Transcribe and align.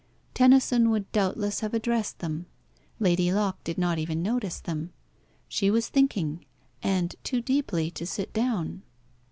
Tennyson 0.33 0.89
would 0.89 1.11
doubtless 1.11 1.59
have 1.59 1.75
addressed 1.75 2.17
them. 2.17 2.47
Lady 2.99 3.31
Locke 3.31 3.63
did 3.63 3.77
not 3.77 3.99
even 3.99 4.23
notice 4.23 4.59
them. 4.59 4.91
She 5.47 5.69
was 5.69 5.89
thinking, 5.89 6.43
and 6.81 7.15
too 7.23 7.39
deeply 7.39 7.91
to 7.91 8.07
sit 8.07 8.33
down. 8.33 8.81